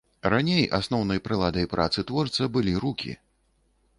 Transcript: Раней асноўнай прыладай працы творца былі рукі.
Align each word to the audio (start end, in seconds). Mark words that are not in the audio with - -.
Раней 0.33 0.63
асноўнай 0.77 1.21
прыладай 1.27 1.69
працы 1.75 2.05
творца 2.13 2.49
былі 2.55 2.73
рукі. 2.87 3.11